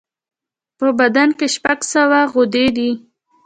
[0.77, 2.91] په بدن شپږ سوه غدودي دي.